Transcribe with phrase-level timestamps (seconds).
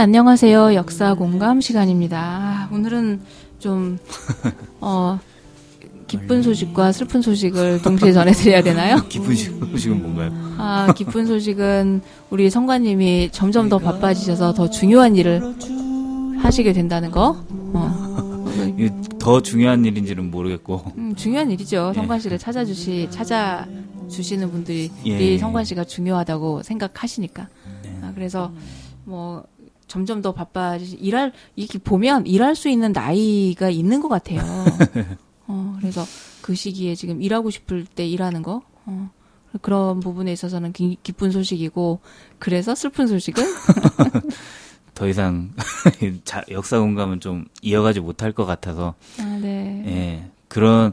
[0.00, 0.74] 안녕하세요.
[0.76, 2.18] 역사 공감 시간입니다.
[2.18, 3.20] 아, 오늘은
[3.58, 3.98] 좀,
[4.80, 5.20] 어,
[6.06, 9.04] 기쁜 소식과 슬픈 소식을 동시에 전해드려야 되나요?
[9.10, 10.30] 기쁜 소식은 뭔가요?
[10.56, 15.42] 아, 기쁜 소식은 우리 성관님이 점점 더 바빠지셔서 더 중요한 일을
[16.38, 17.44] 하시게 된다는 거.
[17.50, 18.46] 어.
[19.18, 20.82] 더 중요한 일인지는 모르겠고.
[20.96, 21.92] 음, 중요한 일이죠.
[21.94, 25.36] 성관 씨를 찾아주시, 찾아주시는 분들이 예.
[25.36, 27.48] 성관 씨가 중요하다고 생각하시니까.
[27.82, 27.98] 네.
[28.00, 28.50] 아, 그래서
[29.04, 29.44] 뭐
[29.90, 34.40] 점점 더 바빠지 일할 이렇게 보면 일할 수 있는 나이가 있는 것 같아요.
[35.48, 36.04] 어, 그래서
[36.40, 38.62] 그 시기에 지금 일하고 싶을 때 일하는 거.
[38.86, 39.10] 어,
[39.60, 41.98] 그런 부분에 있어서는 기, 기쁜 소식이고
[42.38, 43.42] 그래서 슬픈 소식은
[44.94, 45.50] 더 이상
[46.22, 48.94] 자, 역사 공감은 좀 이어가지 못할 것 같아서.
[49.18, 49.82] 아, 네.
[49.86, 50.30] 예.
[50.46, 50.92] 그런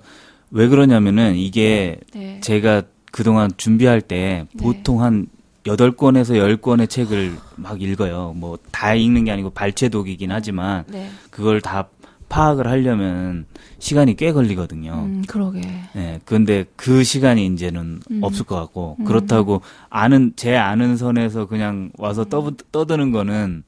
[0.49, 2.39] 왜 그러냐면은 이게 네.
[2.41, 4.63] 제가 그동안 준비할 때 네.
[4.63, 5.27] 보통 한
[5.67, 8.33] 여덟 권에서 열권의 책을 막 읽어요.
[8.35, 11.09] 뭐 다 읽는 게 아니고 발췌독이긴 하지만 네.
[11.29, 11.89] 그걸 다
[12.29, 13.45] 파악을 하려면
[13.79, 14.93] 시간이 꽤 걸리거든요.
[14.93, 15.61] 음, 그러게.
[15.95, 18.19] 예, 그런데 그 시간이 이제는 음.
[18.23, 19.05] 없을 것 같고 음.
[19.05, 22.29] 그렇다고 아는 제 아는 선에서 그냥 와서 음.
[22.29, 23.63] 떠 떠드는 거는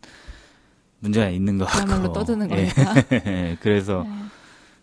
[1.00, 2.11] 문제가 있는 것 같고.
[2.13, 2.67] 떠드는 예.
[2.67, 2.94] 거니까.
[3.61, 4.11] 그래서 네.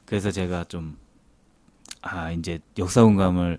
[0.06, 0.97] 그래서 제가 좀
[2.08, 3.58] 아 이제 역사 공감을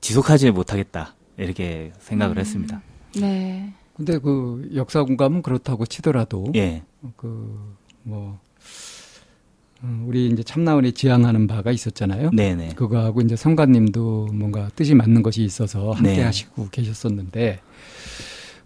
[0.00, 2.40] 지속하지 못하겠다 이렇게 생각을 음.
[2.40, 2.82] 했습니다.
[3.20, 3.72] 네.
[3.96, 6.82] 근데 그 역사 공감은 그렇다고 치더라도 예,
[7.16, 8.38] 그뭐
[10.06, 12.30] 우리 이제 참나원이 지향하는 바가 있었잖아요.
[12.30, 12.70] 네네.
[12.76, 16.22] 그거하고 이제 성가님도 뭔가 뜻이 맞는 것이 있어서 함께 네.
[16.22, 17.60] 하시고 계셨었는데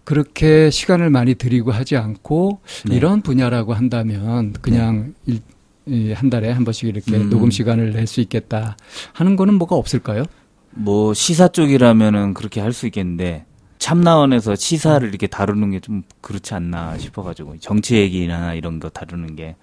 [0.03, 2.95] 그렇게 시간을 많이 들이고 하지 않고 네.
[2.95, 5.39] 이런 분야라고 한다면 그냥 일,
[5.87, 7.29] 이, 한 달에 한 번씩 이렇게 음.
[7.29, 8.77] 녹음 시간을 낼 수 있겠다
[9.13, 10.23] 하는 거는 뭐가 없을까요?
[10.71, 13.45] 뭐 시사 쪽이라면은 그렇게 할 수 있겠는데
[13.79, 19.55] 참나원에서 시사를 이렇게 다루는 게 좀 그렇지 않나 싶어가지고 정치 얘기나 이런 거 다루는 게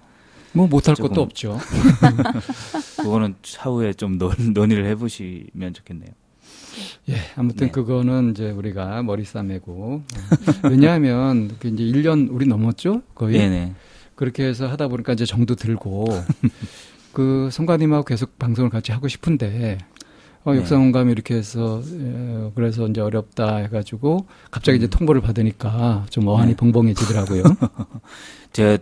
[0.53, 0.95] 뭐 못할.
[0.95, 1.59] 것도 없죠.
[2.97, 6.11] 그거는 차후에 좀 논, 논의를 해보시면 좋겠네요.
[7.09, 7.71] 예, 아무튼 네.
[7.71, 10.01] 그거는 이제 우리가 머리 싸매고
[10.63, 10.67] 어.
[10.69, 13.01] 왜냐하면 그 이제 1년 우리 넘었죠?
[13.13, 13.73] 거의 네네.
[14.15, 16.05] 그렇게 해서 하다 보니까 이제 정도 들고
[17.11, 19.77] 그 성가님하고 계속 방송을 같이 하고 싶은데
[20.45, 20.59] 어, 네.
[20.59, 26.55] 역사공감이 이렇게 해서 에, 그래서 이제 어렵다 해가지고 갑자기 이제 통보를 받으니까 좀 어안이 네.
[26.55, 27.43] 벙벙해지더라고요.
[28.53, 28.77] 제가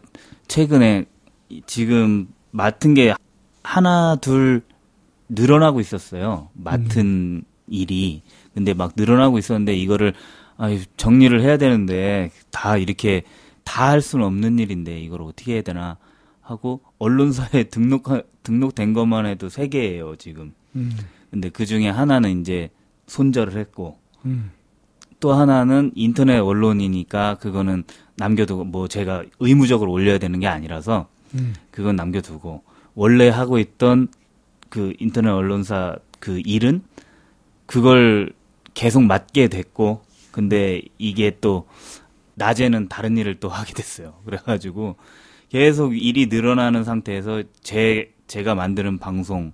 [0.47, 1.05] 최근에
[1.49, 3.13] 이- 지금 맡은 게
[3.63, 4.61] 하나 둘
[5.29, 6.49] 늘어나고 있었어요.
[6.53, 8.21] 맡은 일이
[8.53, 10.13] 근데 막 늘어나고 있었는데 이거를
[10.57, 13.23] 아 정리를 해야 되는데 다 이렇게
[13.63, 15.97] 다 할 수는 없는 일인데 이걸 어떻게 해야 되나
[16.41, 18.09] 하고 언론사에 등록
[18.43, 20.53] 등록된 것만 해도 세 개예요 지금.
[20.75, 20.91] 음,
[21.33, 22.69] 근데 그 중에 하나는 이제
[23.07, 24.51] 손절을 했고 음,
[25.19, 27.85] 또 하나는 인터넷 언론이니까 그거는
[28.17, 32.61] 남겨두고 뭐 제가 의무적으로 올려야 되는 게 아니라서 음, 그건 남겨두고
[32.93, 34.09] 원래 하고 있던
[34.69, 36.83] 그 인터넷 언론사 그 일은
[37.65, 38.31] 그걸
[38.75, 41.67] 계속 맡게 됐고 근데 이게 또
[42.35, 44.13] 낮에는 다른 일을 또 하게 됐어요.
[44.23, 44.97] 그래가지고
[45.49, 49.51] 계속 일이 늘어나는 상태에서 제 제가 만드는 방송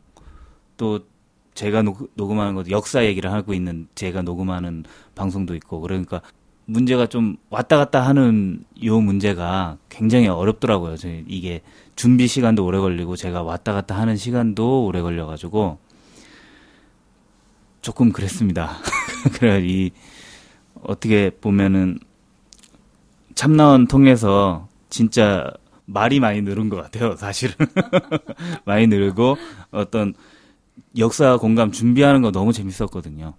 [0.75, 1.05] 또
[1.53, 4.83] 제가 녹, 녹음하는 것도 역사 얘기를 하고 있는 제가 녹음하는
[5.15, 6.21] 방송도 있고 그러니까
[6.65, 10.97] 문제가 좀 왔다 갔다 하는 요 문제가 굉장히 어렵더라고요.
[10.97, 11.61] 저 이게
[11.95, 15.79] 준비 시간도 오래 걸리고 제가 왔다 갔다 하는 시간도 오래 걸려가지고
[17.81, 18.77] 조금 그랬습니다.
[19.33, 19.91] 그래 이
[20.83, 21.97] 어떻게 보면은
[23.33, 25.51] 참나원 통해서 진짜
[25.85, 27.15] 말이 많이 늘은 것 같아요.
[27.15, 27.55] 사실은
[28.65, 29.37] 많이 늘고
[29.71, 30.13] 어떤
[30.97, 33.33] 역사 공감 준비하는 거 너무 재밌었거든요.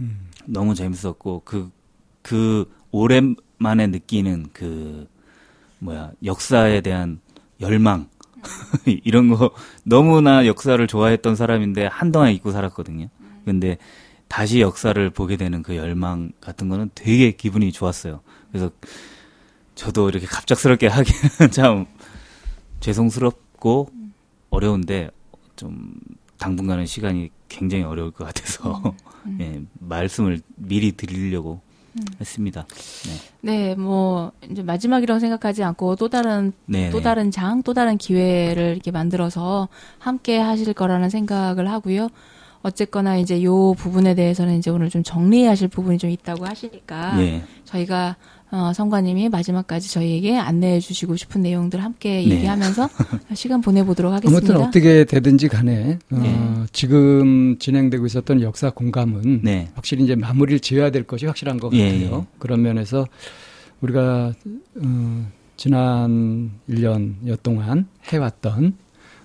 [0.00, 0.30] 음.
[0.46, 5.08] 너무 재밌었고 그그 오랜만에 느끼는 그
[5.78, 7.20] 뭐야 역사에 대한
[7.60, 8.08] 열망
[9.04, 9.50] 이런 거
[9.84, 13.08] 너무나 역사를 좋아했던 사람인데 한동안 잊고 살았거든요.
[13.44, 13.78] 근데
[14.28, 18.20] 다시 역사를 보게 되는 그 열망 같은 거는 되게 기분이 좋았어요.
[18.50, 18.70] 그래서
[19.74, 21.86] 저도 이렇게 갑작스럽게 하기는 참
[22.80, 23.90] 죄송스럽고
[24.50, 25.10] 어려운데
[25.56, 25.94] 좀
[26.40, 28.94] 당분간은 시간이 굉장히 어려울 것 같아서
[29.40, 31.60] 예, 말씀을 미리 드리려고
[32.20, 32.66] 했습니다.
[33.40, 36.90] 네, 뭐 이제 마지막이라고 생각하지 않고 또 다른 네.
[36.90, 42.08] 또 다른 장, 또 다른 기회를 이렇게 만들어서 함께 하실 거라는 생각을 하고요.
[42.62, 47.42] 어쨌거나 이제 요 부분에 대해서는 이제 오늘 좀 정리하실 부분이 좀 있다고 하시니까 예.
[47.64, 48.16] 저희가
[48.52, 52.30] 어, 성관님이 마지막까지 저희에게 안내해 주시고 싶은 내용들 함께 네.
[52.30, 52.88] 얘기하면서
[53.34, 54.54] 시간 보내보도록 하겠습니다.
[54.54, 56.64] 아무튼 어떻게 되든지 간에 어, 네.
[56.72, 59.68] 지금 진행되고 있었던 역사 공감은 네.
[59.74, 62.18] 확실히 이제 마무리를 지어야 될 것이 확실한 것 예, 같아요.
[62.18, 62.26] 예.
[62.38, 63.06] 그런 면에서
[63.82, 64.32] 우리가
[64.82, 65.26] 어,
[65.56, 68.74] 지난 1년여 동안 해왔던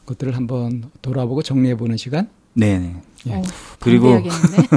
[0.06, 2.30] 것들을 한번 돌아보고 정리해보는 시간?
[2.56, 2.96] 네네.
[3.28, 3.34] 예.
[3.34, 3.44] 어우,
[3.80, 4.22] 그리고-?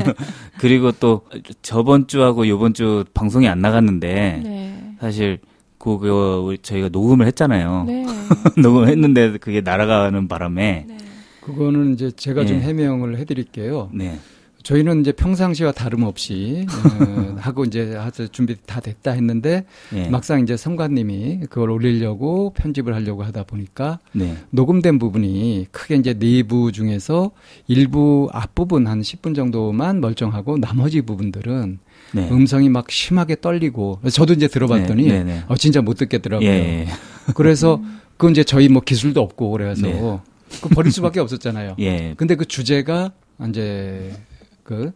[0.58, 1.22] 그리고 또
[1.62, 4.94] 저번 주하고 요번 주 방송이 안 나갔는데 네.
[5.00, 5.38] 사실
[5.78, 7.84] 그거 저희가 녹음을 했잖아요.
[7.86, 8.04] 네.
[8.60, 10.98] 녹음했는데 그게 날아가는 바람에 네.
[11.40, 12.60] 그거는 이제 제가 좀 예.
[12.62, 13.90] 해명을 해드릴게요.
[13.94, 14.18] 네.
[14.62, 20.08] 저희는 이제 평상시와 다름없이 어, 하고 이제 하서 준비 다 됐다 했는데 네.
[20.10, 24.36] 막상 이제 성관님이 그걸 올리려고 편집을 하려고 하다 보니까 네.
[24.50, 27.30] 녹음된 부분이 크게 이제 네부 중에서
[27.66, 31.78] 일부 앞부분 한 10분 정도만 멀쩡하고 나머지 부분들은
[32.12, 32.28] 네.
[32.30, 35.44] 음성이 막 심하게 떨리고 저도 이제 들어봤더니 네, 네, 네.
[35.48, 36.48] 어 진짜 못 듣겠더라고요.
[36.48, 36.86] 예, 예.
[37.34, 37.82] 그래서
[38.16, 40.20] 그건 이제 저희 뭐 기술도 없고 그래서 네.
[40.62, 41.76] 그 버릴 수밖에 없었잖아요.
[41.78, 42.14] 예.
[42.16, 43.12] 근데 그 주제가
[43.48, 44.12] 이제
[44.68, 44.92] 그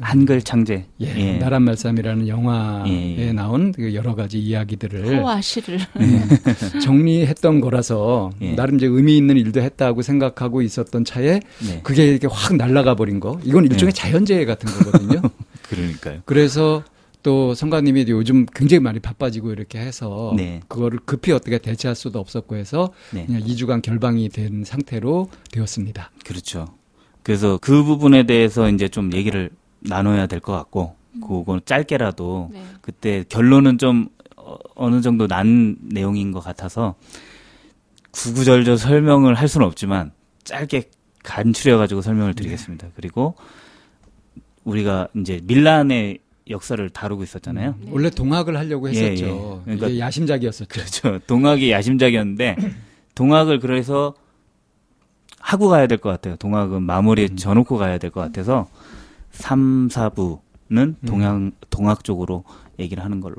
[0.00, 0.86] 한글 창제.
[1.00, 3.32] 예, 나란 말씀이라는 영화에 예, 예.
[3.32, 5.78] 나온 그 여러 가지 이야기들을 허와 시를.
[6.82, 8.54] 정리했던 거라서 예.
[8.56, 11.80] 나름 이제 의미 있는 일도 했다고 생각하고 있었던 차에 네.
[11.84, 13.40] 그게 이렇게 확 날아가 버린 거.
[13.44, 14.00] 이건 일종의 네.
[14.00, 15.22] 자연재해 같은 거거든요.
[15.68, 16.22] 그러니까요.
[16.24, 16.82] 그래서
[17.22, 20.60] 또 성가님이 요즘 굉장히 많이 바빠지고 이렇게 해서 네.
[20.66, 23.26] 그거를 급히 어떻게 대체할 수도 없었고 해서 네.
[23.26, 26.10] 그냥 2주간 결방이 된 상태로 되었습니다.
[26.24, 26.66] 그렇죠.
[27.28, 32.64] 그래서 그 부분에 대해서 이제 좀 얘기를 나눠야 될 것 같고, 그거는 짧게라도 네.
[32.80, 36.94] 그때 결론은 좀 어, 어느 정도 난 내용인 것 같아서
[38.12, 40.12] 구구절절 설명을 할 수는 없지만
[40.44, 40.84] 짧게
[41.22, 42.88] 간추려가지고 설명을 드리겠습니다.
[42.96, 43.34] 그리고
[44.64, 47.74] 우리가 이제 밀란의 역사를 다루고 있었잖아요.
[47.78, 47.90] 네.
[47.90, 49.62] 원래 동학을 하려고 예, 했었죠.
[49.66, 49.76] 예.
[49.76, 50.66] 그러니까- 이게 야심작이었었죠.
[50.66, 51.18] 그렇죠.
[51.26, 52.56] 동학이 야심작이었는데
[53.14, 54.14] 동학을 그래서
[55.48, 56.36] 하고 가야 될 것 같아요.
[56.36, 57.36] 동학은 마무리 음.
[57.36, 58.68] 져놓고 가야 될 것 같아서
[59.30, 60.36] 3, 4부는
[60.70, 60.96] 음.
[61.06, 62.44] 동학 동학 쪽으로
[62.78, 63.36] 얘기를 하는 걸로.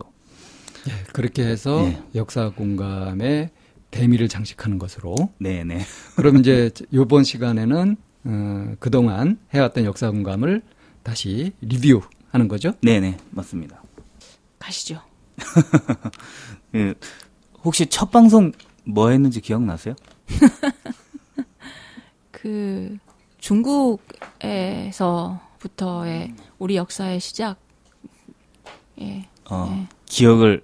[0.88, 2.02] 예, 그렇게 해서 예.
[2.16, 3.52] 역사 공감에
[3.92, 5.14] 대미를 장식하는 것으로.
[5.38, 5.82] 네, 네.
[6.16, 10.64] 그럼 이제 요번 시간에는 어, 그동안 해왔던 역사 공감을
[11.04, 12.74] 다시 리뷰하는 거죠.
[12.82, 13.18] 네, 네.
[13.30, 13.84] 맞습니다.
[14.58, 15.00] 가시죠.
[16.72, 16.96] 그
[17.64, 18.52] 혹시 첫 방송
[18.84, 19.94] 뭐 했는지 기억나세요?
[22.42, 22.98] 그
[23.40, 27.58] 중국에서부터의 우리 역사의 시작.
[29.02, 29.26] 예.
[29.50, 29.88] 어, 네.
[30.06, 30.62] 기억을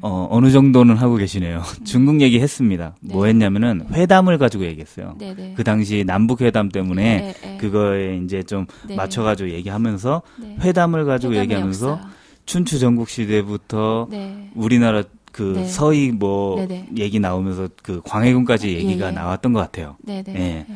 [0.00, 1.62] 어, 어느 정도는 하고 계시네요.
[1.84, 2.96] 중국 얘기 했습니다.
[3.00, 3.30] 뭐 네.
[3.30, 5.14] 했냐면은 회담을 가지고 얘기했어요.
[5.18, 5.54] 네 네.
[5.56, 7.56] 그 당시 남북 회담 때문에 네, 네.
[7.56, 8.96] 그거에 이제 좀 네.
[8.96, 10.56] 맞춰 가지고 얘기하면서 네.
[10.60, 12.08] 회담을 가지고 얘기하면서 역사.
[12.46, 14.50] 춘추 전국 시대부터 네.
[14.54, 15.66] 우리나라 그 네.
[15.66, 16.66] 서희 뭐.
[16.96, 19.10] 얘기 나오면서 그 광해군까지 예, 얘기가 예.
[19.12, 19.96] 나왔던 것 같아요.
[20.00, 20.34] 네 네.
[20.34, 20.66] 예.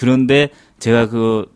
[0.00, 0.06] 네.
[0.06, 0.48] 그런데
[0.78, 1.54] 제가 그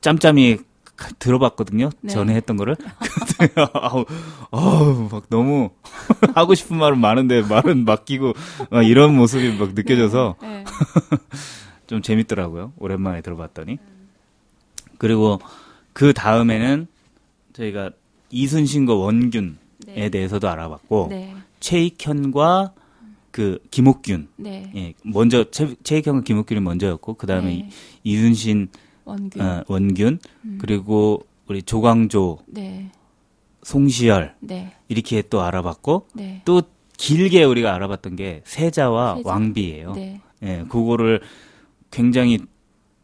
[0.00, 0.58] 짬짬이
[0.96, 1.90] 가- 들어봤거든요.
[2.00, 2.12] 네.
[2.12, 2.76] 전에 했던 거를.
[3.74, 4.04] 아우,
[4.52, 5.70] 아우, 막 너무
[6.34, 8.32] 하고 싶은 말은 많은데 말은 맡기고
[8.70, 10.64] 막 이런 모습이 막 느껴져서 네.
[11.88, 12.72] 좀 재밌더라고요.
[12.78, 13.78] 오랜만에 들어봤더니.
[14.98, 15.40] 그리고
[15.92, 16.86] 그 다음에는
[17.52, 17.90] 저희가
[18.30, 19.54] 이순신과 원균에
[19.86, 20.08] 네.
[20.08, 21.34] 대해서도 알아봤고 네.
[21.60, 22.72] 최익현과
[23.36, 24.28] 그 김옥균.
[24.36, 24.72] 네.
[24.74, 27.68] 예, 먼저 최, 최익현과 김옥균이 먼저였고 그 다음에 네.
[28.02, 28.68] 이순신,
[29.04, 29.42] 원균.
[29.42, 30.58] 어, 원균 음.
[30.58, 32.90] 그리고 우리 조광조, 네.
[33.62, 34.72] 송시열 네.
[34.88, 36.40] 이렇게 또 알아봤고 네.
[36.46, 36.62] 또
[36.96, 39.28] 길게 우리가 알아봤던 게 세자와 세자.
[39.28, 39.92] 왕비예요.
[39.92, 40.20] 네.
[40.42, 41.20] 예, 그거를
[41.90, 42.38] 굉장히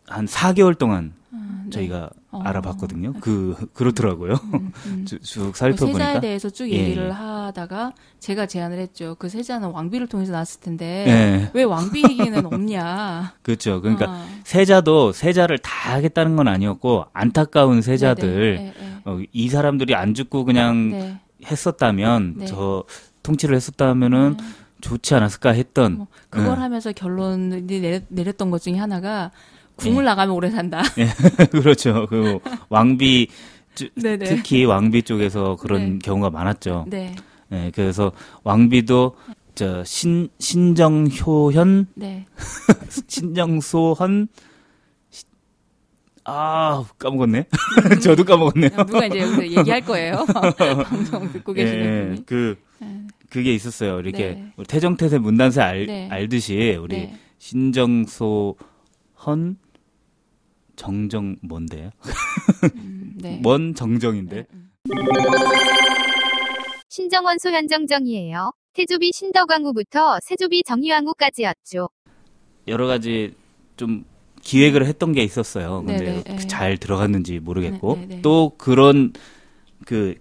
[0.07, 1.71] 한 4개월 동안 아, 네.
[1.71, 2.41] 저희가 어.
[2.43, 3.15] 알아봤거든요.
[3.21, 4.35] 그 그렇더라고요.
[4.55, 5.05] 음, 음.
[5.09, 5.99] 쭉, 쭉그 살펴보니까.
[5.99, 7.11] 세자에 대해서 쭉 예, 얘기를 예.
[7.11, 9.17] 하다가 제가 제안을 했죠.
[9.19, 13.35] 그 세자는 왕비를 통해서 나왔을 텐데 예, 왜 왕비 얘기는 없냐?
[13.43, 13.81] 그렇죠.
[13.81, 14.27] 그러니까 어.
[14.45, 20.13] 세자도 세자를 다 하겠다는 건 아니었고 안타까운 세자들 네, 네, 네, 어, 이 사람들이 안
[20.15, 21.19] 죽고 그냥 네.
[21.47, 22.47] 했었다면 네.
[22.47, 22.85] 저
[23.23, 24.45] 통치를 했었다면은 네.
[24.83, 26.61] 좋지 않았을까 했던 뭐 그걸 네.
[26.61, 29.31] 하면서 결론이 내렸, 내렸 던 것 중에 하나가
[29.77, 30.11] 궁을 네.
[30.11, 30.83] 나가면 오래 산다.
[31.51, 32.07] 그렇죠.
[32.09, 32.39] 그
[32.69, 33.29] 왕비
[33.75, 34.25] 주- 네네.
[34.27, 35.99] 특히 왕비 쪽에서 그런 네.
[36.03, 36.87] 경우가 많았죠.
[36.89, 37.15] 네,
[37.53, 38.13] 예, 그래서
[38.45, 39.17] 왕비도
[39.55, 42.25] 저 신 신정효현 네.
[43.09, 44.29] 신정소헌
[45.11, 45.25] 시-
[46.25, 47.47] 아 까먹었네.
[48.03, 48.71] 저도 까먹었네요.
[48.87, 50.25] 누가 이제 여기서 얘기할 거예요.
[50.85, 52.27] 방송 듣고 계시는 예, 분이.
[52.27, 53.01] 그 네.
[53.31, 54.01] 그게 있었어요.
[54.01, 54.53] 이렇게 네.
[54.57, 56.09] 우리 태정태세 문단세 알, 네.
[56.11, 57.19] 알듯이 우리 네.
[57.39, 58.57] 신정소
[59.25, 59.57] 헌
[60.77, 61.91] 정정 뭔데요?
[62.77, 63.39] 음, 네.
[63.43, 64.47] 뭔 정정인데?
[64.53, 64.71] 음.
[66.89, 68.53] 신정원 소현정정이에요.
[68.75, 71.89] 태조비 신덕왕후부터 세조비 정의왕후까지였죠.
[72.69, 73.35] 여러 가지
[73.77, 74.05] 좀
[74.43, 75.83] 기획을 했던 게 있었어요.
[75.85, 76.37] 근데 네네, 네.
[76.49, 78.23] 잘 들어갔는지 모르겠고 네, 네, 네.
[78.23, 79.13] 또 그런
[79.87, 80.17] 그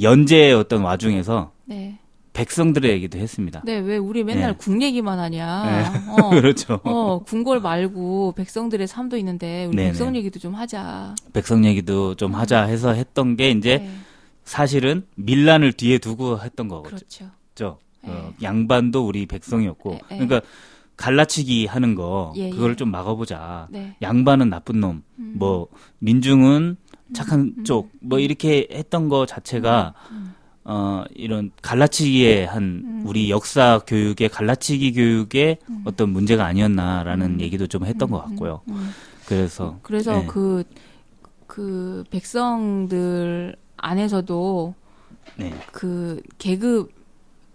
[0.00, 1.98] 연재의 어떤 와중에서 네.
[2.32, 3.62] 백성들의 얘기도 했습니다.
[3.64, 4.56] 네, 왜 우리 맨날 네.
[4.58, 5.64] 국 얘기만 하냐?
[5.64, 6.00] 네.
[6.10, 6.80] 어, 그렇죠.
[6.84, 9.88] 어, 궁궐 말고 백성들의 삶도 있는데 우리 네네.
[9.90, 11.14] 백성 얘기도 좀 하자.
[11.32, 13.90] 백성 얘기도 좀 하자 해서 했던 게 이제 네,
[14.44, 17.30] 사실은 밀란을 뒤에 두고 했던 거겠죠.
[17.54, 17.78] 그렇죠.
[18.04, 20.26] 어, 양반도 우리 백성이었고, 네, 네.
[20.26, 20.40] 그러니까
[20.96, 22.76] 갈라치기 하는 거 예, 그거를 예.
[22.76, 23.68] 좀 막아보자.
[23.70, 23.96] 네.
[24.02, 25.34] 양반은 나쁜 놈, 음.
[25.36, 25.68] 뭐
[26.00, 26.76] 민중은
[27.12, 30.34] 착한 쪽, 뭐 이렇게 했던 거 자체가 음.
[30.64, 33.02] 어 이런 갈라치기의 한 음.
[33.04, 38.60] 우리 역사 교육의 갈라치기 교육의 어떤 문제가 아니었나라는 얘기도 좀 했던 것 같고요.
[38.68, 38.90] 음.
[39.26, 40.26] 그래서 그래서 네.
[40.26, 40.64] 그,
[41.46, 44.74] 그 백성들 안에서도
[45.36, 45.52] 네.
[45.72, 46.92] 그 계급,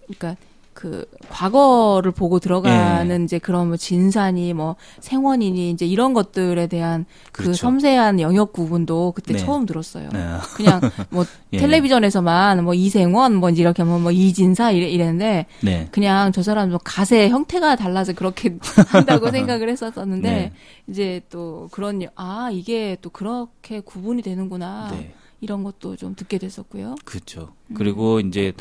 [0.06, 0.36] 그러니까
[0.78, 3.24] 그 과거를 보고 들어가는 예.
[3.24, 7.58] 이제 그런 뭐 진산이 뭐 생원이니 이제 이런 것들에 대한 그 그렇죠.
[7.58, 9.40] 섬세한 영역 부분도 그때 네.
[9.40, 10.10] 처음 들었어요.
[10.14, 10.20] 네.
[10.56, 10.80] 그냥
[11.10, 11.58] 뭐 예.
[11.58, 15.88] 텔레비전에서만 뭐 이생원 뭐 이렇게 하면 뭐 이진사 이래 이랬는데 네.
[15.90, 18.56] 그냥 저 사람 좀 가세 형태가 달라서 그렇게
[18.90, 20.52] 한다고 생각을 했었었는데 네.
[20.88, 25.12] 이제 또 그런 아 이게 또 그렇게 구분이 되는구나 네.
[25.42, 26.98] 이런 것도 좀 듣게 됐었고요.
[27.04, 27.54] 그렇죠.
[27.72, 27.74] 음.
[27.74, 28.54] 그리고 이제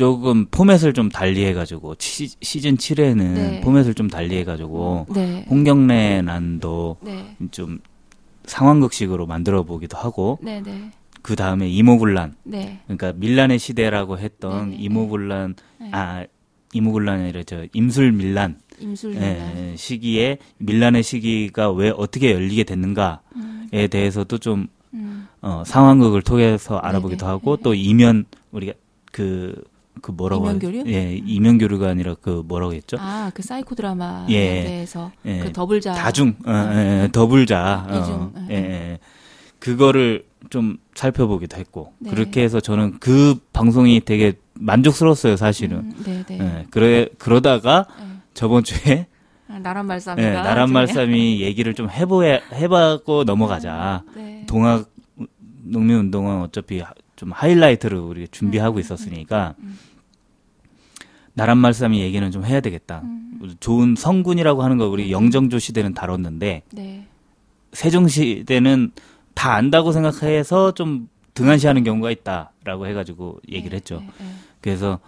[0.00, 3.60] 조금 포맷을 좀 달리 해가지고 시, 시즌 7회는 네.
[3.60, 5.44] 포맷을 좀 달리 해가지고 네.
[5.50, 7.36] 홍경래 난도 네.
[7.50, 7.80] 좀
[8.44, 10.90] 상황극식으로 만들어 보기도 하고 네, 네.
[11.20, 12.80] 그 다음에 임오군란 네.
[12.86, 15.90] 그러니까 민란의 시대라고 했던 네.
[15.92, 16.24] 아
[16.72, 19.20] 임오군란이 아니라 저 임술민란 임술민.
[19.20, 25.28] 예, 시기에 민란의 시기가 왜 어떻게 열리게 됐는가에 음, 대해서도 좀 음.
[25.42, 27.30] 어, 상황극을 통해서 알아보기도 네네.
[27.30, 28.72] 하고 또 이면 우리가
[29.12, 29.62] 그
[30.02, 30.80] 그 뭐라고 이면교류?
[30.80, 30.90] 하죠?
[30.90, 32.96] 예, 이면교류가 아니라 그 뭐라고 했죠?
[33.00, 34.64] 아, 그 사이코 드라마에 예.
[34.64, 35.40] 대해서 예.
[35.40, 38.54] 그 더블자 다중 어, 예, 예, 더블자 어, 이중, 예.
[38.54, 38.56] 예,
[38.92, 38.98] 예.
[39.58, 42.10] 그거를 좀 살펴보기도 했고 네.
[42.10, 46.38] 그렇게 해서 저는 그 방송이 되게 만족스러웠어요 사실은 음, 네, 네.
[46.40, 48.04] 예, 그래 그러다가 예.
[48.32, 49.06] 저번 주에
[49.48, 54.44] 아, 나란 말싸미가 예, 나란 말싸미 얘기를 좀 해보 해봐고 넘어가자 네.
[54.46, 54.86] 동학
[55.64, 59.54] 농민운동은 어차피 하- 좀 하이라이트를 우리가 준비하고 있었으니까
[61.34, 63.02] 나란 말싸미 얘기는 좀 해야 되겠다.
[63.60, 67.06] 좋은 성군이라고 하는 거 우리 영정조 시대는 다뤘는데 네.
[67.74, 68.92] 세종 시대는
[69.34, 74.00] 다 안다고 생각해서 좀 등한시하는 경우가 있다라고 해가지고 얘기를 했죠.
[74.00, 74.34] 네, 네.
[74.62, 74.98] 그래서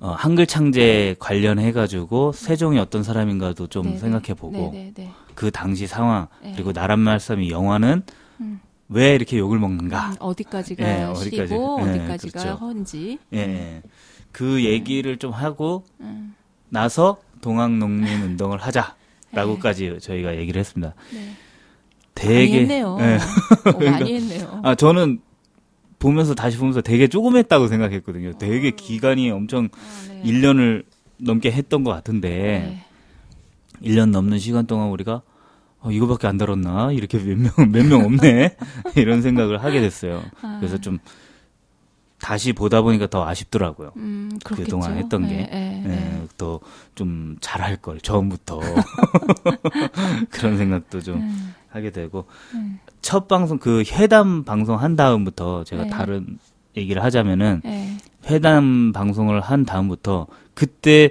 [0.00, 3.98] 어, 한글 창제 관련해 가지고 세종이 어떤 사람인가도 좀 네, 네.
[3.98, 5.10] 생각해 보고 네, 네, 네.
[5.36, 6.54] 그 당시 상황 네.
[6.56, 8.02] 그리고 나란 말씀이 영화는
[8.40, 8.60] 음.
[8.90, 11.54] 왜 이렇게 욕을 먹는가 음, 어디까지가 예, 어디까지.
[11.54, 12.58] 예, 어디까지가 그렇죠.
[12.58, 13.18] 헌지.
[13.32, 13.82] 예, 예.
[14.32, 16.34] 그 얘기를 좀 하고 음.
[16.68, 20.94] 나서 동학 농민 운동을 하자라고까지 저희가 얘기를 했습니다.
[21.12, 21.18] 네.
[21.20, 21.34] 많이
[22.14, 22.98] 되게 했네요.
[23.00, 23.18] 예.
[23.70, 24.60] 어, 많이 했네요.
[24.64, 25.20] 아 저는
[26.00, 28.32] 보면서 다시 보면서 되게 조금 했다고 생각했거든요.
[28.38, 30.22] 되게 기간이 엄청 아, 네.
[30.24, 30.84] 1년을
[31.18, 32.84] 넘게 했던 것 같은데 네.
[33.82, 35.22] 1년 넘는 시간 동안 우리가
[35.80, 36.92] 어, 이거밖에 안 다뤘나?
[36.92, 38.56] 이렇게 몇 명, 몇 명 없네?
[38.96, 40.22] 이런 생각을 하게 됐어요.
[40.42, 40.58] 아.
[40.60, 40.98] 그래서 좀
[42.18, 43.92] 다시 보다 보니까 더 아쉽더라고요.
[43.96, 44.30] 음.
[44.44, 45.34] 그동안 했던 게.
[45.36, 45.90] 예, 예, 예.
[45.90, 48.60] 예, 또좀 잘할 걸, 처음부터.
[50.30, 52.26] 그런 생각도 좀 음, 하게 되고.
[52.54, 52.78] 음.
[53.00, 55.88] 첫 방송, 그 회담 방송 한 다음부터 제가 네.
[55.90, 56.38] 다른
[56.76, 57.96] 얘기를 하자면은 예.
[58.26, 61.10] 회담 방송을 한 다음부터 그때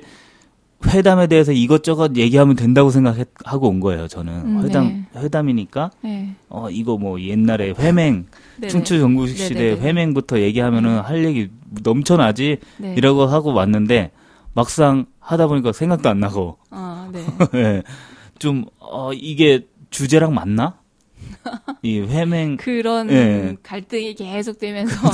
[0.87, 4.07] 회담에 대해서 이것저것 얘기하면 된다고 생각하고 온 거예요.
[4.07, 6.29] 저는 음, 회담 회담이니까 예.
[6.47, 8.69] 어 이거 뭐 옛날에 회맹 네네.
[8.69, 9.71] 춘추 전국식 시대.
[9.71, 11.49] 회맹부터 얘기하면은 할 얘기
[11.83, 12.95] 넘쳐나지 네.
[12.97, 14.11] 이라고 하고 왔는데
[14.53, 17.25] 막상 하다 보니까 생각도 안 나고 아, 네.
[17.55, 17.83] 예.
[18.39, 20.78] 좀 어, 이게 주제랑 맞나?
[21.81, 23.55] 이 회맹 그런 예.
[23.63, 25.11] 갈등이 계속되면서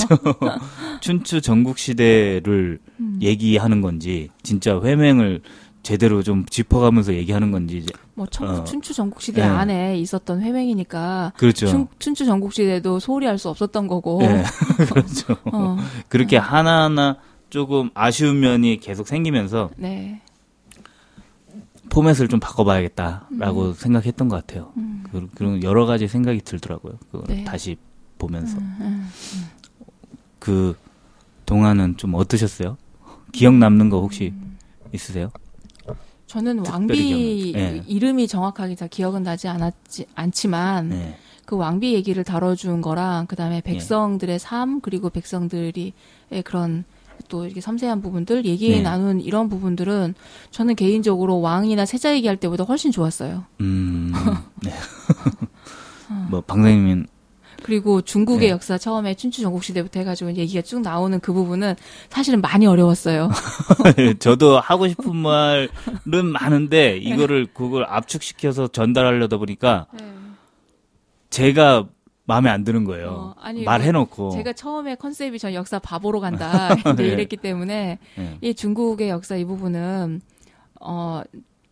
[1.02, 3.20] 춘추 전국 시대를 음.
[3.22, 5.42] 얘기하는 건지 진짜 회맹을
[5.84, 8.64] 제대로 좀 짚어가면서 얘기하는 건지 이제 뭐 천, 어.
[8.64, 9.46] 춘추 전국시대 예.
[9.46, 11.68] 안에 있었던 회맹이니까 그렇죠.
[11.68, 14.44] 춘, 춘추 전국시대도 소홀히 할 수 없었던 거고 예,
[14.90, 15.38] 그렇죠.
[15.46, 15.78] 어,
[16.10, 17.18] 그렇게 하나하나
[17.52, 20.22] 조금 아쉬운 면이 계속 생기면서 네.
[21.96, 24.74] 포맷을 좀 바꿔봐야겠다라고 생각했던 것 같아요.
[24.76, 25.06] 음.
[25.10, 26.96] 그- 그런 여러 가지 생각이 들더라고요.
[27.10, 27.44] 그걸 네.
[27.46, 27.78] 다시
[28.18, 29.10] 보면서 음,
[30.40, 30.76] 그
[31.46, 32.76] 동화는 좀 어떠셨어요?
[33.32, 34.34] 기억 남는 거 혹시
[34.94, 35.30] 있으세요?
[36.28, 37.82] 저는 왕비 예.
[37.88, 41.18] 이름이 정확하게 다 기억은 나지 않았지 않지만 네.
[41.46, 45.94] 그 왕비 얘기를 다뤄준 거랑 그다음에 백성들의 삶 그리고 백성들이
[46.32, 46.84] 의 그런
[47.28, 48.82] 또 이렇게 섬세한 부분들 얘기 네.
[48.82, 50.16] 나눈 이런 부분들은
[50.52, 53.44] 저는 개인적으로 왕이나 세자 얘기할 때보다 훨씬 좋았어요.
[53.62, 54.14] 음,
[54.64, 54.72] 네.
[56.30, 57.08] 뭐 방장님은
[57.64, 58.52] 그리고 중국의 네.
[58.52, 61.76] 역사 처음에 춘추 전국 시대부터 해가지고 얘기가 쭉 나오는 그 부분은
[62.10, 63.32] 사실은 많이 어려웠어요.
[64.20, 69.88] 저도 하고 싶은 말은 많은데 이거를 그걸 압축시켜서 전달하려다 보니까
[71.32, 71.88] 제가
[72.26, 73.10] 마음에 안 드는 거예요.
[73.10, 74.32] 어, 아니, 말해놓고.
[74.32, 77.08] 제가 처음에 컨셉이 전 역사 바보로 간다 이제 네.
[77.08, 78.38] 이랬기 때문에 네.
[78.42, 80.22] 이 중국의 역사 이 부분은
[80.82, 81.22] 어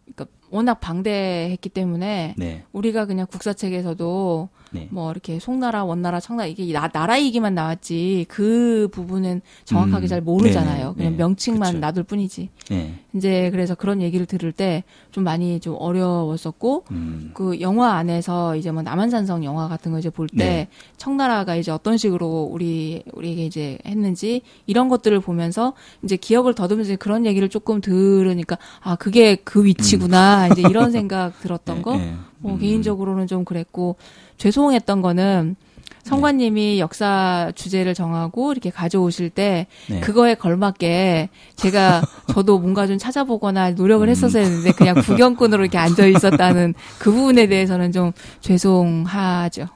[0.06, 4.88] 그러니까 워낙 방대했기 때문에 네, 우리가 그냥 국사책에서도 네.
[4.92, 10.22] 뭐 이렇게 송나라, 원나라, 청나라 이게 나, 나라 얘기만 나왔지 그 부분은 정확하게 음, 잘
[10.22, 10.84] 모르잖아요.
[10.84, 11.80] 네네, 그냥 네, 명칭만 그쵸.
[11.80, 12.50] 놔둘 뿐이지.
[12.70, 13.00] 네.
[13.16, 18.72] 이제 그래서 그런 얘기를 들을 때 좀 많이 좀 어려웠었고 음, 그 영화 안에서 이제
[18.72, 20.68] 뭐 남한산성 영화 같은 거 이제 볼때 네.
[20.98, 27.28] 청나라가 이제 어떤 식으로 우리 우리에게 이제 했는지 이런 것들을 보면서 이제 기억을 더듬으면서 그런
[27.28, 31.98] 얘기를 조금 들으니까 아 그게 그 위치구나 이제 이런 생각 들었던 네, 거.
[31.98, 32.16] 네.
[32.40, 33.96] 뭐 음, 개인적으로는 좀 그랬고
[34.44, 35.56] 죄송했던 거는
[36.04, 40.02] 성관님이 역사 주제를 정하고 이렇게 가져오실 때 네.
[40.02, 42.02] 그거에 걸맞게 제가
[42.34, 47.94] 저도 뭔가 좀 찾아보거나 노력을 했었어야 했는데 그냥 구경꾼으로 이렇게 앉아 있었다는 그 부분에 대해서는
[47.94, 49.68] 좀 죄송하죠.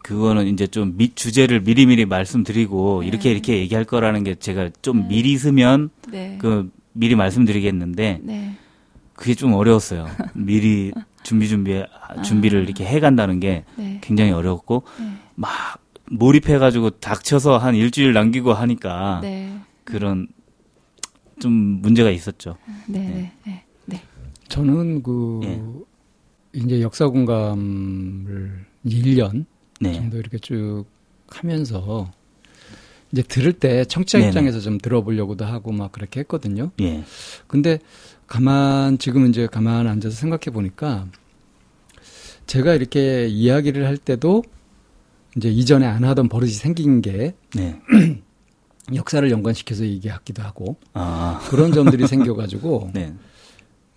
[0.00, 3.08] 그거는 이제 좀 미, 주제를 미리미리 말씀드리고 네.
[3.08, 6.38] 이렇게 이렇게 얘기할 거라는 게 제가 좀 미리 쓰면 네.
[6.40, 8.54] 그 미리 말씀드리겠는데 네.
[9.12, 10.06] 그게 좀 어려웠어요.
[10.32, 10.92] 미리
[11.24, 11.82] 준비 준비
[12.22, 13.98] 준비를 이렇게 해간다는 게 네.
[14.00, 15.06] 굉장히 어려웠고 네.
[15.34, 15.50] 막
[16.10, 19.58] 몰입해가지고 닥쳐서 한 일주일 남기고 하니까 네.
[19.82, 20.28] 그런
[21.40, 22.56] 좀 문제가 있었죠.
[22.86, 22.98] 네.
[23.00, 23.32] 네.
[23.44, 23.64] 네.
[23.86, 24.02] 네.
[24.48, 25.62] 저는 그 예.
[26.52, 29.46] 이제 역사 공감을 1년
[29.80, 30.84] 네, 정도 이렇게 쭉
[31.28, 32.12] 하면서
[33.14, 34.28] 이제 들을 때 청취자 네네.
[34.30, 36.72] 입장에서 좀 들어보려고도 하고 막 그렇게 했거든요.
[36.80, 37.04] 예,
[37.46, 37.78] 근데
[38.26, 41.06] 가만 지금 이제 가만 앉아서 생각해 보니까
[42.46, 44.42] 제가 이렇게 이야기를 할 때도
[45.36, 47.80] 이제 이전에 안 하던 버릇이 생긴 게 네,
[48.92, 53.14] 역사를 연관시켜서 얘기하기도 하고 아, 그런 점들이 생겨가지고 네,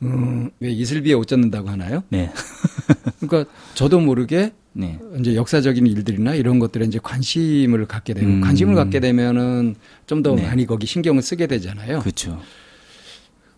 [0.03, 2.03] 음, 왜 이슬비에 옷 젖는다고 하나요?
[2.10, 2.29] 네,
[3.19, 8.41] 그러니까 저도 모르게 네, 이제 역사적인 일들이나 이런 것들에 이제 관심을 갖게 되고 음.
[8.41, 10.43] 관심을 갖게 되면은 좀더 네.
[10.43, 11.99] 많이 거기 신경을 쓰게 되잖아요.
[12.01, 12.39] 그렇죠.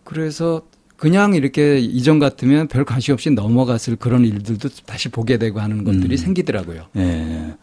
[0.06, 0.62] 그래서
[0.96, 6.16] 그냥 이렇게 이전 같으면 별 관심 없이 넘어갔을 그런 일들도 다시 보게 되고 하는 것들이
[6.16, 6.18] 음.
[6.18, 6.88] 생기더라고요.
[6.94, 7.54] 네,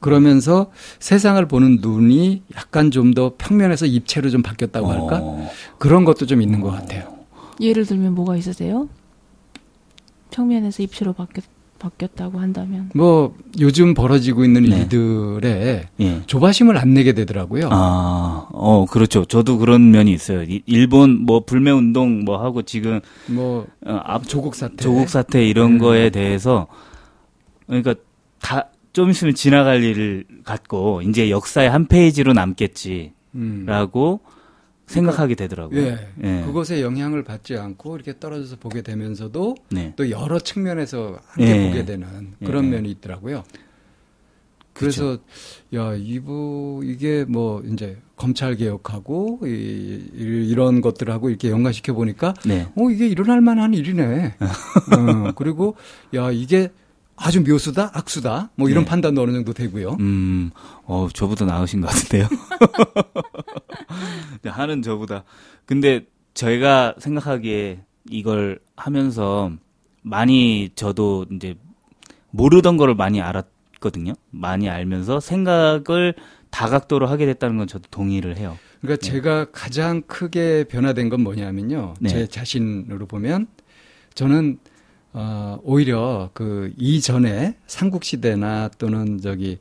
[0.00, 5.20] 그러면서 세상을 보는 눈이 약간 좀 더 평면에서 입체로 좀 바뀌었다고 할까?
[5.22, 7.13] 어, 그런 것도 좀 있는 것 같아요.
[7.60, 8.88] 예를 들면 뭐가 있으세요?
[10.30, 11.44] 평면에서 입체로 바뀌었,
[11.78, 14.78] 바뀌었다고 한다면 뭐 요즘 벌어지고 있는 네.
[14.78, 16.22] 일들에 예.
[16.26, 17.68] 조바심을 안 내게 되더라고요.
[17.70, 19.24] 아, 어, 그렇죠.
[19.24, 20.42] 저도 그런 면이 있어요.
[20.42, 25.46] 이- 일본 뭐 불매 운동 뭐 하고 지금 뭐 어, 앞 조국 사태, 조국 사태
[25.46, 25.78] 이런 음.
[25.78, 26.66] 거에 대해서
[27.66, 27.94] 그러니까
[28.40, 28.64] 다
[28.94, 34.33] 좀 있으면 지나갈 일을 갖고 이제 역사의 한 페이지로 남겠지라고 음.
[34.94, 35.80] 생각하게 되더라고요.
[35.80, 36.42] 예, 예.
[36.46, 39.92] 그것에 영향을 받지 않고 이렇게 떨어져서 보게 되면서도 네.
[39.96, 41.68] 또 여러 측면에서 함께 예.
[41.68, 42.68] 보게 되는 그런 예.
[42.70, 43.44] 면이 있더라고요.
[44.72, 45.18] 그래서
[45.72, 52.66] 야 이부 이게 뭐 이제 검찰 개혁하고 이, 이- 이런 것들하고 이렇게 연관시켜 보니까 네.
[52.76, 54.34] 어 이게 일어날 만한 일이네.
[54.40, 55.76] 어, 그리고
[56.14, 56.72] 야 이게
[57.24, 58.90] 아주 묘수다 악수다 뭐 이런 네.
[58.90, 59.96] 판단도 어느 정도 되고요.
[59.98, 60.50] 음,
[60.84, 62.28] 어, 저보다 나으신 것 같은데요.
[64.42, 65.24] 네, 하는 저보다.
[65.64, 69.50] 근데 저희가 생각하기에 이걸 하면서
[70.02, 71.54] 많이 저도 이제
[72.30, 74.12] 모르던 거를 많이 알았거든요.
[74.30, 76.14] 많이 알면서 생각을
[76.50, 78.58] 다각도로 하게 됐다는 건 저도 동의를 해요.
[78.82, 81.94] 그러니까 제가 가장 크게 변화된 건 뭐냐면요.
[82.00, 82.10] 네.
[82.10, 83.46] 제 자신으로 보면
[84.12, 84.58] 저는
[85.14, 89.58] 어, 오히려 그 이전에 삼국 시대나 또는 저기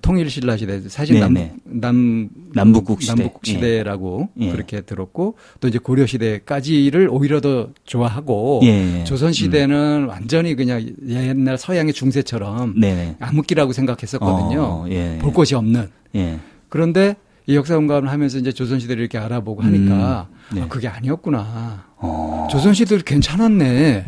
[0.00, 1.52] 통일 신라 시대 사실 네, 남, 네.
[1.64, 3.14] 남 남북국 시대.
[3.22, 4.50] 남북 시대라고 예.
[4.50, 9.04] 그렇게 들었고 또 이제 고려 시대까지를 오히려 더 좋아하고 예, 예.
[9.04, 13.16] 조선 시대는 완전히 그냥 옛날 서양의 중세처럼 네네.
[13.20, 14.60] 암흑기라고 생각했었거든요.
[14.60, 15.18] 어, 예.
[15.20, 15.88] 볼 곳이 없는.
[16.16, 16.40] 예.
[16.68, 17.14] 그런데
[17.46, 20.62] 이 역사 공감을 하면서 이제 조선 시대를 이렇게 알아보고 하니까 음, 네.
[20.62, 21.84] 아, 그게 아니었구나.
[21.98, 22.48] 어.
[22.50, 24.04] 조선 시대도 괜찮았네.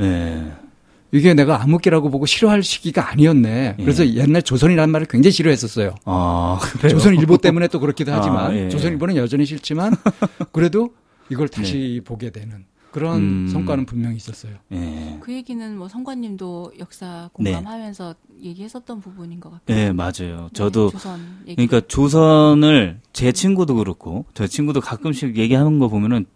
[1.13, 1.19] 예.
[1.19, 3.77] 이게 내가 암흑기라고 보고 싫어할 시기가 아니었네.
[3.79, 4.15] 그래서 예.
[4.17, 5.95] 옛날 조선이라는 말을 굉장히 싫어했었어요.
[6.05, 6.59] 아?
[6.89, 8.69] 조선일보 때문에 또 그렇기도 하지만 아, 예.
[8.69, 9.95] 조선일보는 여전히 싫지만
[10.53, 10.91] 그래도
[11.31, 13.27] 이걸 다시 보게 되는 그런 네.
[13.27, 13.49] 음.
[13.49, 14.55] 성과는 분명히 있었어요.
[14.73, 15.19] 예.
[15.21, 17.53] 그 얘기는 뭐 성관님도 역사 네.
[17.53, 19.79] 공감하면서 얘기했었던 부분인 것 같아요.
[19.79, 20.11] 예, 맞아요.
[20.21, 21.67] 네, 저도 조선 얘기.
[21.67, 26.27] 그러니까 조선을 제 친구도 그렇고 저 친구도 가끔씩 얘기하는 거 보면은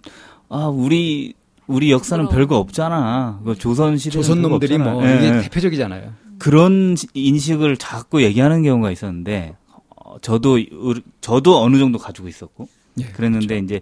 [0.48, 1.34] 아 우리
[1.66, 2.46] 우리 역사는 부끄러워.
[2.46, 3.40] 별거 없잖아.
[3.44, 5.40] 그 조선 시대 조선 놈들이 뭐 예, 이게 예.
[5.42, 6.12] 대표적이잖아요.
[6.38, 9.56] 그런 인식을 자꾸 얘기하는 경우가 있었는데
[9.96, 10.58] 어, 저도
[11.20, 13.80] 저도 어느 정도 가지고 있었고 예, 그랬는데 이제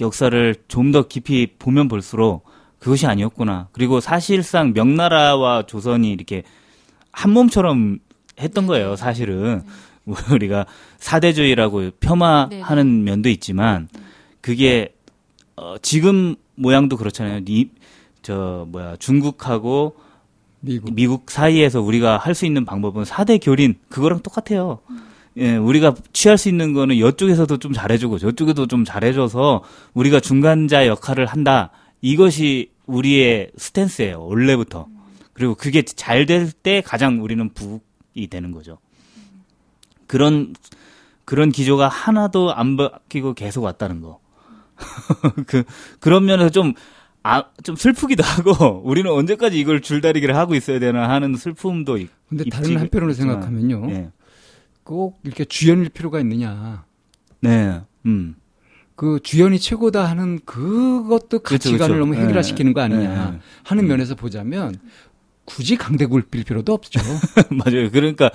[0.00, 2.44] 역사를 좀 더 깊이 보면 볼수록
[2.78, 3.68] 그것이 아니었구나.
[3.72, 6.42] 그리고 사실상 명나라와 조선이 이렇게
[7.10, 7.98] 한 몸처럼
[8.38, 8.94] 했던 거예요.
[8.96, 9.62] 사실은
[10.30, 10.66] 우리가
[10.98, 13.88] 사대주의라고 폄하하는 면도 있지만
[14.40, 14.94] 그게
[15.56, 17.44] 어, 지금 모양도 그렇잖아요.
[17.44, 17.70] 니,
[18.22, 19.96] 저 뭐야 중국하고
[20.60, 20.92] 미국.
[20.94, 24.80] 미국 사이에서 우리가 할 수 있는 방법은 사대 교린 그거랑 똑같아요.
[25.36, 29.62] 예, 우리가 취할 수 있는 거는 이쪽에서도 좀 잘해주고 저쪽에도 좀 잘해줘서
[29.94, 31.70] 우리가 중간자 역할을 한다.
[32.02, 34.24] 이것이 우리의 스탠스예요.
[34.26, 34.86] 원래부터.
[35.32, 38.78] 그리고 그게 잘 될 때 가장 우리는 부이 되는 거죠.
[40.08, 40.54] 그런
[41.24, 44.18] 그런 기조가 하나도 안 바뀌고 계속 왔다는 거.
[45.46, 45.64] 그
[46.00, 46.74] 그런 면에서 좀
[47.22, 52.44] 아, 좀 슬프기도 하고, 우리는 언제까지 이걸 줄다리기를 하고 있어야 되나 하는 슬픔도 있, 근데
[52.48, 53.90] 다른 한편으로 있지만, 생각하면요.
[53.90, 54.10] 예.
[54.84, 56.84] 꼭 이렇게 주연일 필요가 있느냐.
[57.40, 58.36] 네, 음.
[58.98, 61.98] 그 주연이 최고다 하는 그것도 그렇죠, 가치관을 그렇죠.
[61.98, 63.38] 너무 해결화시키는 거 아니냐 네.
[63.62, 63.88] 하는 음.
[63.88, 64.74] 면에서 보자면
[65.44, 67.00] 굳이 강대국을 빌 필요도 없죠.
[67.50, 67.90] 맞아요.
[67.92, 68.30] 그러니까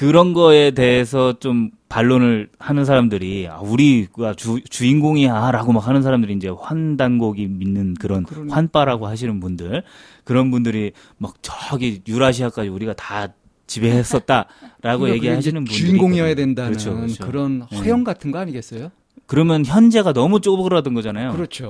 [0.00, 6.48] 그런 거에 대해서 좀 반론을 하는 사람들이 아, 우리가 주, 주인공이야라고 막 하는 사람들이 이제
[6.48, 8.50] 환단곡이 믿는 그런 그러네.
[8.50, 9.82] 환빠라고 하시는 분들
[10.24, 13.28] 그런 분들이 막 저기 유라시아까지 우리가 다
[13.66, 14.46] 지배했었다라고
[14.80, 16.34] 그러니까 얘기하시는 분들이 주인공이어야.
[16.34, 17.26] 된다는 그렇죠, 그렇죠.
[17.26, 17.76] 그런 네.
[17.76, 18.90] 허영 같은 거 아니겠어요?
[19.26, 21.32] 그러면 현재가 너무 쪼그라든 거잖아요.
[21.32, 21.68] 그렇죠.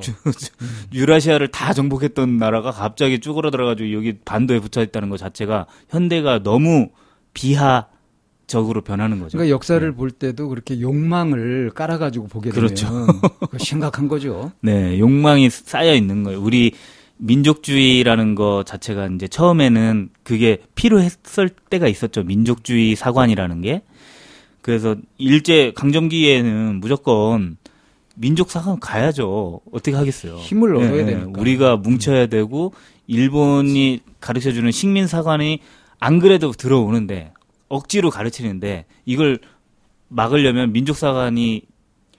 [0.94, 6.90] 유라시아를 다 정복했던 나라가 갑자기 쭈그러들어가지고 여기 반도에 붙어 있다는 것 자체가 현대가 너무
[7.34, 7.88] 비하
[8.50, 9.38] 적으로 변하는 거죠.
[9.38, 13.06] 그러니까 역사를 볼 때도 그렇게 욕망을 깔아가지고 보게 되면 그렇죠.
[13.40, 14.52] 그거 심각한 거죠.
[14.60, 16.42] 네, 욕망이 쌓여 있는 거예요.
[16.42, 16.72] 우리
[17.16, 22.24] 민족주의라는 거 자체가 이제 처음에는 그게 필요했을 때가 있었죠.
[22.24, 23.82] 민족주의 사관이라는 게.
[24.62, 27.56] 그래서 일제 강점기에는 무조건
[28.16, 29.60] 민족 사관 가야죠.
[29.72, 30.36] 어떻게 하겠어요?
[30.36, 31.04] 힘을 얻어야 예, 예.
[31.06, 31.40] 되니까.
[31.40, 32.74] 우리가 뭉쳐야 되고
[33.06, 35.60] 일본이 가르쳐 주는 식민 사관이
[35.98, 37.32] 안 그래도 들어오는데
[37.70, 39.38] 억지로 가르치는데 이걸
[40.08, 41.62] 막으려면 민족 사관이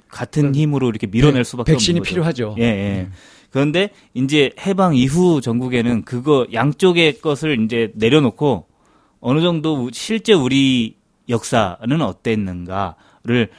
[0.08, 1.74] 같은 힘으로 이렇게 밀어낼 수밖에 음.
[1.74, 2.10] 백신이 없는 거죠.
[2.10, 2.56] 필요하죠.
[2.58, 2.64] 네.
[2.64, 3.10] 예, 예.
[3.52, 8.66] 그런데 이제 해방 이후 전국에는 그거 양쪽의 것을 이제 내려놓고
[9.20, 10.96] 어느 정도 실제 우리
[11.30, 13.50] 역사는 어땠는가를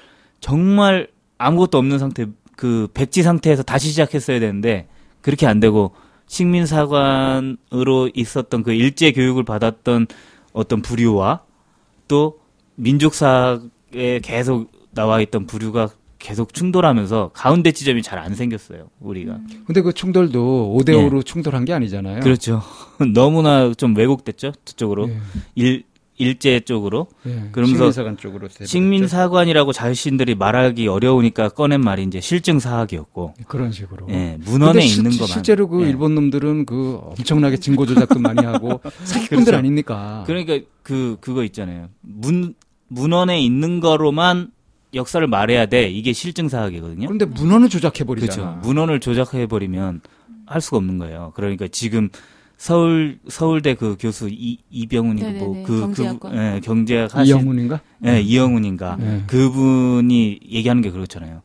[0.40, 2.26] 정말 아무것도 없는 상태
[2.56, 4.88] 그 백지 상태에서 다시 시작했어야 되는데
[5.20, 5.94] 그렇게 안 되고
[6.26, 10.06] 식민사관으로 있었던 그 일제 교육을 받았던
[10.52, 11.42] 어떤 부류와
[12.12, 12.38] 또
[12.74, 19.38] 민족사에 계속 나와 있던 부류가 계속 충돌하면서 가운데 지점이 잘 안 생겼어요 우리가.
[19.66, 22.18] 근데 그 충돌도 5대 5로 충돌한 게 아니잖아요.
[22.18, 22.20] 예.
[22.20, 22.60] 그렇죠.
[23.14, 25.08] 너무나 좀 왜곡됐죠 저쪽으로.
[25.08, 25.18] 예,
[25.54, 25.84] 일
[26.18, 27.48] 일제 쪽으로 예.
[27.52, 28.48] 그러면서 식민사관 쪽으로.
[28.64, 34.06] 식민사관이라고 자신들이 말하기 어려우니까 꺼낸 말이 이제 실증 사학이었고 그런 식으로.
[34.10, 35.88] 예, 문헌에 있는 것만 실제로 그 예.
[35.88, 39.56] 일본 놈들은 그 엄청나게 증거 조작도 많이 하고 사기꾼들 그렇죠.
[39.58, 40.24] 아닙니까?
[40.26, 41.88] 그러니까 그 그거 있잖아요.
[42.02, 42.54] 문
[42.88, 44.50] 문헌에 있는 거로만
[44.94, 45.88] 역사를 말해야 돼.
[45.88, 47.06] 이게 실증 사학이거든요.
[47.06, 48.50] 그런데 문헌을 조작해 버리잖아.
[48.50, 48.68] 그렇죠.
[48.68, 50.02] 문헌을 조작해 버리면
[50.44, 51.32] 할 수가 없는 거예요.
[51.34, 52.10] 그러니까 지금
[52.62, 55.44] 서울 서울대 그 교수 이, 이병훈이 네네네.
[55.44, 55.92] 뭐그.
[56.20, 57.80] 그, 예, 경제학 하신 이영훈인가?
[58.06, 59.24] 예, 이영훈인가 네.
[59.26, 61.42] 그분이 얘기하는 게 그렇잖아요.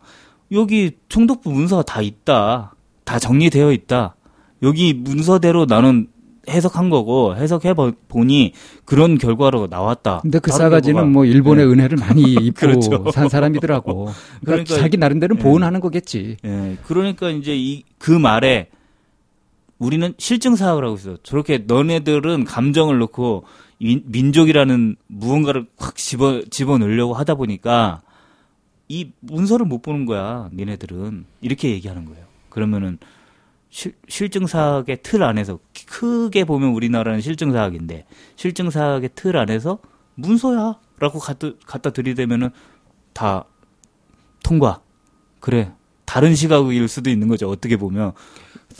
[0.51, 2.75] 여기 총독부 문서가 다 있다.
[3.03, 4.15] 다 정리되어 있다.
[4.61, 6.05] 여기 문서대로 나는
[6.49, 8.53] 해석한 거고 해석해 보- 보니
[8.85, 10.19] 그런 결과로 나왔다.
[10.21, 13.09] 근데 그 싸가지는 결과가- 뭐 일본의 은혜를 많이 입고 그렇죠.
[13.11, 14.05] 산 사람이더라고.
[14.05, 15.41] 그러니까, 그러니까- 자기 나름대로 예.
[15.41, 16.37] 보온하는 거겠지.
[16.45, 18.69] 예, 그러니까 이제 이 그 말에
[19.79, 21.17] 우리는 실증 사학을 하고 있어.
[21.23, 23.45] 저렇게 너네들은 감정을 넣고
[23.79, 28.01] 민- 민족이라는 무언가를 확 집어 집어 넣으려고 하다 보니까
[28.87, 30.49] 이 문서를 못 보는 거야.
[30.53, 32.25] 니네들은 이렇게 얘기하는 거예요.
[32.49, 32.97] 그러면은
[33.69, 39.79] 실, 실증 사학의 틀 안에서 크게 보면 우리나라는 실증 사학인데 실증 사학의 틀 안에서
[40.15, 42.49] 문서야라고 갖다 갖다 들이대면은
[43.13, 43.45] 다
[44.43, 44.81] 통과.
[45.39, 45.71] 그래.
[46.05, 47.49] 다른 시각일 수도 있는 거죠.
[47.49, 48.13] 어떻게 보면.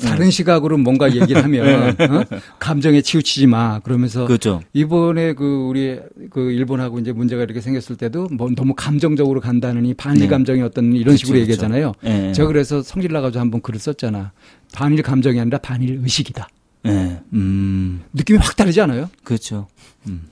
[0.04, 2.24] 다른 시각으로 뭔가 얘기를 하면 어?
[2.60, 3.80] 감정에 치우치지 마.
[3.80, 4.28] 그러면서 네.
[4.28, 4.62] 그렇죠.
[4.74, 10.22] 이번에 그 우리 그 일본하고 이제 문제가 이렇게 생겼을 때도 뭐 너무 감정적으로 간다느니 반일
[10.22, 10.28] 네.
[10.28, 11.42] 감정이 어떤 이런 그쵸, 식으로 그쵸.
[11.42, 11.94] 얘기했잖아요.
[12.06, 12.32] 예.
[12.34, 14.32] 제가 그래서 성질 나가지고 한번 글을 썼잖아.
[14.74, 16.48] 반일 감정이 아니라 반일 의식이다.
[16.86, 17.20] 예.
[17.34, 18.04] 음.
[18.14, 19.10] 느낌이 확 다르지 않아요?
[19.24, 19.68] 그렇죠.
[20.08, 20.28] 음.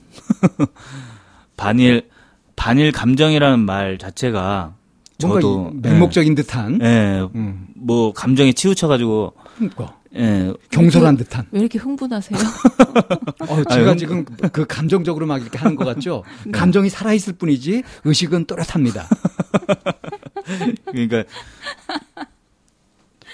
[1.56, 2.08] 반일
[2.54, 4.74] 반일 감정이라는 말 자체가
[5.18, 6.78] 저도 이 맹목적인 듯한.
[6.82, 6.86] 예.
[6.86, 7.28] 예.
[7.34, 7.66] 음.
[7.74, 9.96] 뭐 감정에 치우쳐 가지고 그러니까.
[10.14, 11.46] 예, 경솔한 듯한.
[11.50, 12.38] 왜 이렇게 흥분하세요?
[13.48, 16.24] 어, 제가 아유, 지금 그 감정적으로 막 이렇게 하는 것 같죠?
[16.46, 16.52] 네.
[16.52, 19.06] 감정이 살아있을 뿐이지 의식은 또렷합니다.
[20.86, 21.24] 그러니까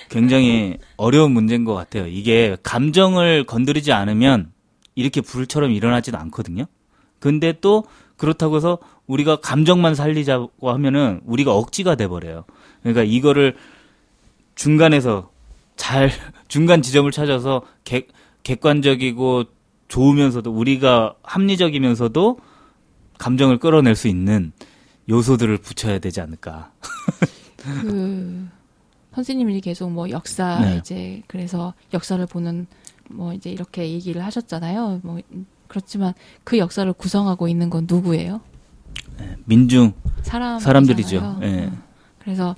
[0.09, 2.07] 굉장히 어려운 문제인 것 같아요.
[2.07, 4.53] 이게 감정을 건드리지 않으면
[4.95, 6.67] 이렇게 불처럼 일어나지도 않거든요.
[7.19, 7.85] 근데 또
[8.17, 12.45] 그렇다고 해서 우리가 감정만 살리자고 하면은 우리가 억지가 돼 버려요.
[12.83, 13.57] 그러니까 이거를
[14.55, 15.32] 중간에서
[15.83, 16.11] 잘
[16.47, 18.09] 중간 지점을 찾아서 객,
[18.45, 19.45] 객관적이고
[19.89, 22.39] 좋으면서도 우리가 합리적이면서도
[23.19, 24.53] 감정을 끌어낼 수 있는
[25.09, 26.71] 요소들을 붙여야 되지 않을까.
[27.57, 28.49] 그
[29.13, 30.77] 선생님이 계속 뭐 역사 네.
[30.77, 32.69] 이제 그래서 역사를 보는
[33.11, 35.01] 뭐 이제 이렇게 얘기를 하셨잖아요.
[35.03, 36.15] 뭐 음, 그렇지만
[36.45, 38.41] 그 역사를 구성하고 있는 건 누구예요?
[39.45, 39.93] 민중
[40.23, 41.41] 사람 사람들이죠.
[41.43, 41.73] 예.
[42.21, 42.55] 그래서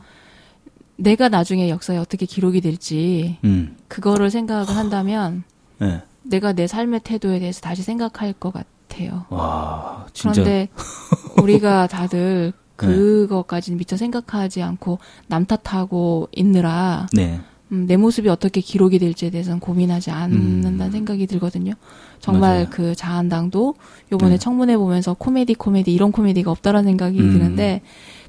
[0.97, 3.77] 내가 나중에 역사에 어떻게 기록이 될지 음.
[3.89, 5.45] 그거를 생각을 한다면
[5.83, 6.03] 예.
[6.23, 9.27] 내가 내 삶의 태도에 대해서 다시 생각할 것 같아요.
[9.29, 10.69] 와, 그런데
[11.43, 12.87] 우리가 다들 네.
[12.87, 17.41] 그것까지는 미처 생각하지 않고 남 탓하고 있느라 네.
[17.73, 20.91] 음, 내 모습이 어떻게 기록이 될지에 대해서는 고민하지 않는다는 음.
[20.91, 21.73] 생각이 들거든요.
[22.21, 22.67] 정말 맞아요.
[22.71, 23.75] 그 자한당도
[24.13, 24.39] 요번에 네.
[24.39, 27.33] 청문회 보면서 코미디 코미디 이런 코미디가 없다라는 생각이 음.
[27.33, 27.83] 드는데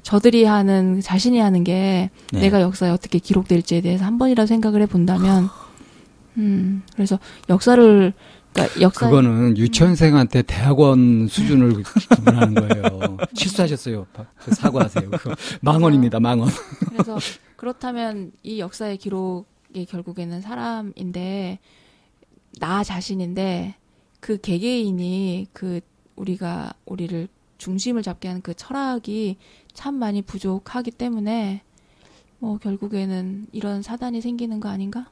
[0.06, 2.40] 저들이 하는 자신이 하는 게 네.
[2.42, 5.48] 내가 역사에 어떻게 기록될지에 대해서 한 번이라도 생각을 해본다면
[6.36, 8.12] 음 그래서 역사를
[8.52, 11.82] 그러니까 역사 그거는 유치원생한테 대학원 수준을
[12.14, 13.16] 질문하는 거예요.
[13.34, 14.06] 실수하셨어요.
[14.12, 15.10] 바- 사과하세요.
[15.10, 16.20] 그거 망언입니다.
[16.20, 16.50] 망언.
[16.90, 17.18] 그래서
[17.56, 21.58] 그렇다면 이 역사의 기록이 결국에는 사람인데
[22.60, 23.74] 나 자신인데
[24.20, 25.80] 그 개개인이 그
[26.14, 27.26] 우리가 우리를
[27.58, 29.38] 중심을 잡게 하는 그 철학이
[29.76, 31.62] 참 많이 부족하기 때문에
[32.38, 35.06] 뭐 결국에는 이런 사단이 생기는 거 아닌가?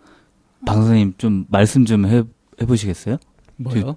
[0.67, 2.23] 방 선생님 좀 말씀 좀 해,
[2.61, 3.19] 해보시겠어요?
[3.57, 3.97] 뭐요?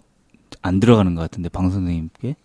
[0.62, 2.36] 안 들어가는 것 같은데 방 선생님께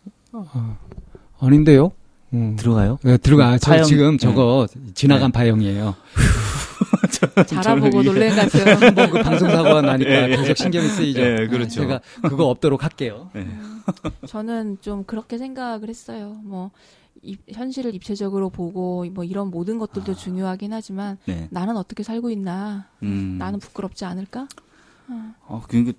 [1.41, 1.93] 아닌데요?
[2.33, 2.57] 음.
[2.57, 2.99] 들어가요?
[3.03, 3.59] 네, 들어가.
[3.59, 3.85] 저 파형.
[3.85, 4.17] 지금 네.
[4.19, 5.95] 저거 지나간 파형이에요.
[7.47, 10.37] 자라보고 놀란 같은 한번 그 방송 사고가 나니까 예, 예.
[10.37, 11.21] 계속 신경이 쓰이죠.
[11.21, 11.83] 예, 그렇죠.
[11.83, 13.31] 제가 그거 없도록 할게요.
[13.35, 13.47] 네.
[14.27, 16.37] 저는 좀 그렇게 생각을 했어요.
[16.45, 16.71] 뭐
[17.21, 21.49] 입- 현실을 입체적으로 보고 뭐 이런 모든 것들도 중요하긴 하지만 네.
[21.51, 22.87] 나는 어떻게 살고 있나?
[23.03, 23.37] 음.
[23.39, 24.49] 나는 부끄럽지 않을까?
[25.47, 25.93] 어, 그러니까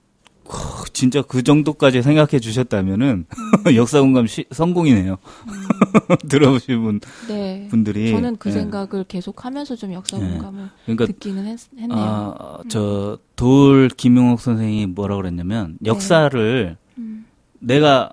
[0.45, 0.51] 어,
[0.91, 3.25] 진짜 그 정도까지 생각해 주셨다면은
[3.75, 5.17] 역사 공감 시, 성공이네요.
[6.27, 6.99] 들어보신 분
[7.29, 7.67] 네.
[7.69, 8.53] 분들이 저는 그 예.
[8.53, 10.21] 생각을 계속 하면서 좀 역사 예.
[10.21, 11.97] 공감을 그러니까 듣기는 했, 했네요.
[11.97, 17.25] 아, 저돌 김용옥 선생이 뭐라 그랬냐면 역사를 음,
[17.59, 18.11] 내가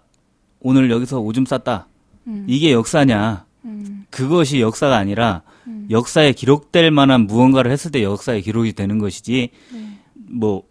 [0.60, 1.88] 오늘 여기서 오줌 쌌다.
[2.26, 3.44] 음, 이게 역사냐?
[3.64, 5.86] 음, 그것이 역사가 아니라 음.
[5.90, 9.98] 역사에 기록될 만한 무언가를 했을 때 역사에 기록이 되는 것이지 네.
[10.14, 10.62] 뭐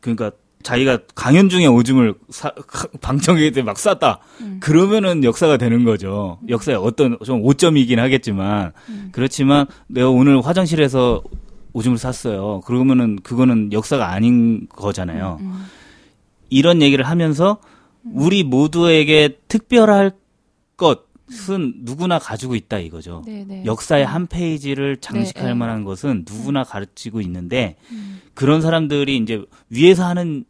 [0.00, 2.52] 그러니까 자기가 강연 중에 오줌을 사,
[3.00, 4.20] 방청객한테 막 쌌다.
[4.40, 4.58] 음.
[4.60, 6.38] 그러면은 역사가 되는 거죠.
[6.48, 9.08] 역사의 어떤 좀 오점이긴 하겠지만 음.
[9.12, 11.22] 그렇지만 내가 오늘 화장실에서
[11.72, 12.60] 오줌을 쌌어요.
[12.64, 15.38] 그러면은 그거는 역사가 아닌 거잖아요.
[15.40, 15.64] 음,
[16.50, 17.58] 이런 얘기를 하면서
[18.04, 20.12] 우리 모두에게 특별할
[20.82, 23.22] 것은 누구나 가지고 있다 이거죠.
[23.24, 23.64] 네, 네.
[23.64, 25.54] 역사의 한 페이지를 장식할 네, 네.
[25.54, 30.44] 만한 것은 누구나 가르치고 있는데 음, 그런 사람들이 이제 위에서 하는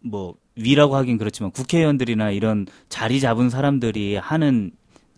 [0.00, 4.72] 뭐 위라고 하긴 그렇지만 국회의원들이나 이런 자리 잡은 사람들이 하는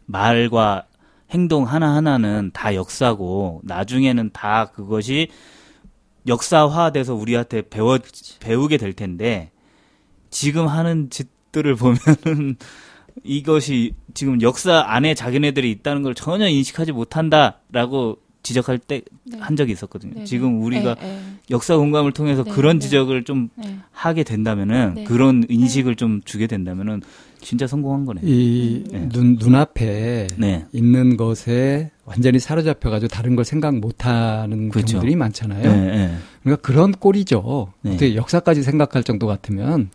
[0.07, 0.87] 말과
[1.31, 5.29] 행동 하나하나는 다 역사고 나중에는 다 그것이
[6.27, 7.99] 역사화돼서 우리한테 배워
[8.41, 9.51] 배우게 될 텐데
[10.29, 12.57] 지금 하는 짓들을 보면은
[13.25, 19.55] 이것이 지금 역사 안에 자기네들이 있다는 걸 전혀 인식하지 못한다라고 지적할 때한 네.
[19.55, 20.15] 적이 있었거든요.
[20.17, 20.65] 네, 지금 네.
[20.65, 22.87] 우리가 네, 네, 역사 공감을 통해서 네, 그런 네.
[22.87, 23.77] 지적을 좀 네.
[23.93, 25.05] 하게 된다면은 네.
[25.05, 27.03] 그런 인식을 좀 주게 된다면은
[27.43, 28.21] 진짜 성공한 거네.
[28.25, 29.09] 이 네.
[29.11, 30.67] 눈, 눈앞에 네.
[30.73, 34.95] 있는 것에 완전히 사로잡혀 가지고 다른 걸 생각 못 하는 그렇죠.
[34.95, 35.63] 경우들이 많잖아요.
[35.63, 36.15] 네, 네.
[36.43, 37.73] 그러니까 그런 꼴이죠.
[37.83, 37.91] 네.
[37.91, 39.91] 어떻게 역사까지 생각할 정도 같으면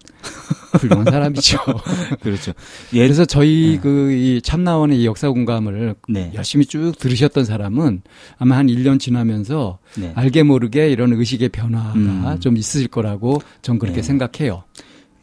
[0.78, 1.58] 훌륭한 사람이죠.
[2.22, 2.52] 그렇죠.
[2.94, 3.80] 예, 그래서 저희 네.
[3.82, 6.32] 그이 참나원의 이 역사 공감을 네.
[6.36, 8.02] 열심히 쭉 들으셨던 사람은
[8.38, 10.12] 아마 한 1년 지나면서 네.
[10.16, 12.40] 알게 모르게 이런 의식의 변화가 음.
[12.40, 14.04] 좀 있으실 거라고 전 그렇게 네.
[14.04, 14.64] 생각해요.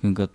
[0.01, 0.27] 그러니까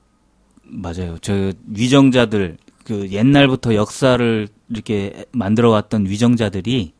[0.63, 1.17] 맞아요.
[1.21, 6.93] 저 위정자들 그 옛날부터 역사를 이렇게 만들어 왔던 위정자들이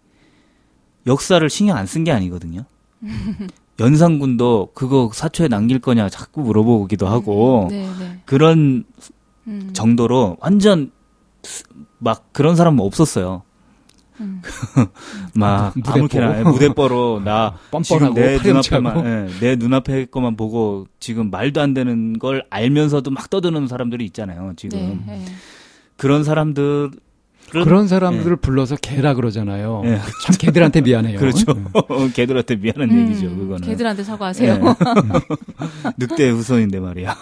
[1.06, 2.66] 역사를 신경 안 쓴 게 아니거든요.
[3.80, 8.20] 연산군도 그거 사초에 남길 거냐 자꾸 물어보기도 하고 네, 네.
[8.26, 8.84] 그런
[9.48, 9.70] 음.
[9.74, 10.92] 정도로 완전
[11.44, 11.64] 스-
[12.00, 13.44] 막 그런 사람은 없었어요.
[14.20, 14.42] 음.
[15.36, 15.92] 막 무대뽀.
[15.92, 18.40] 아무렇게나 예, 무대뽀로 나 뻔뻔하고 내.
[18.40, 24.04] 눈앞에만 예, 내 눈앞에 것만 보고 지금 말도 안 되는 걸 알면서도 막 떠드는 사람들이
[24.06, 24.54] 있잖아요.
[24.58, 25.26] 지금 네, 네.
[25.98, 26.92] 그런 사람들
[27.50, 29.82] 그런 사람들을 불러서 개라 그러잖아요.
[29.86, 30.00] 예.
[30.24, 31.20] 참 개들한테 미안해요.
[31.20, 31.46] 그렇죠.
[32.00, 32.12] 예.
[32.14, 33.30] 걔들한테 미안한 음, 얘기죠.
[33.30, 34.54] 그거는 걔들한테 사과하세요.
[34.54, 34.60] 예.
[35.98, 37.16] 늑대 후손인데 말이야.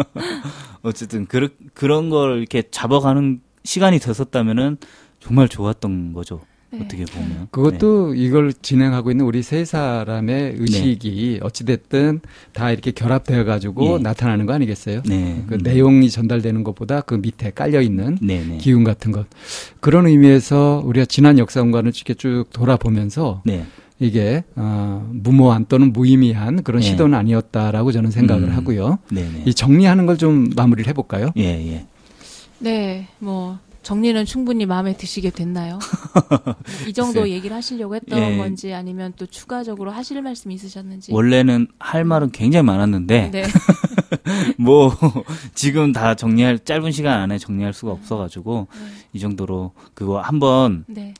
[0.82, 4.78] 어쨌든 그, 그런 걸 이렇게 잡아가는 시간이 됐었다면은
[5.20, 6.40] 정말 좋았던 거죠.
[6.72, 6.80] 네.
[6.84, 7.48] 어떻게 보면.
[7.50, 12.20] 그것도 이걸 진행하고 있는 우리 세 사람의 의식이 어찌됐든
[12.52, 14.02] 다 이렇게 결합되어 가지고 예.
[14.02, 15.02] 나타나는 거 아니겠어요?
[15.06, 15.44] 네.
[15.46, 15.60] 그 음.
[15.62, 18.56] 내용이 전달되는 것보다 그 밑에 깔려 있는 네, 네.
[18.56, 19.26] 기운 같은 것.
[19.80, 23.64] 그런 의미에서 우리가 지난 역사관을 이렇게 쭉 돌아보면서 네.
[24.00, 26.86] 이게 어, 무모한 또는 무의미한 그런 예.
[26.86, 28.56] 시도는 아니었다라고 저는 생각을 음.
[28.56, 28.98] 하고요.
[29.10, 29.42] 네, 네.
[29.46, 31.30] 이 정리하는 걸 좀 마무리를 해볼까요?
[31.36, 31.86] 예, 예.
[32.58, 35.78] 네, 뭐 정리는 충분히 마음에 드시게 됐나요?
[36.88, 37.28] 이 정도.
[37.28, 38.36] 얘기를 하시려고 했던 예.
[38.36, 41.12] 건지 아니면 또 추가적으로 하실 말씀이 있으셨는지.
[41.12, 43.44] 원래는 할 말은 굉장히 많았는데 네.
[44.58, 44.92] 뭐
[45.54, 48.68] 지금 다 정리할 짧은 시간 안에 정리할 수가 없어가지고
[49.12, 51.14] 이 정도로 그거 한번 네.